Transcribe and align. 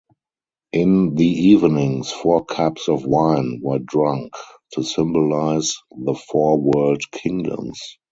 In 0.71 1.13
the 1.13 1.27
evenings 1.27 2.09
four 2.11 2.43
cups 2.43 2.89
of 2.89 3.05
wine 3.05 3.59
were 3.61 3.77
drunk, 3.77 4.33
to 4.71 4.81
symbolize 4.81 5.75
the 5.95 6.15
four 6.15 6.59
world-kingdoms. 6.59 7.99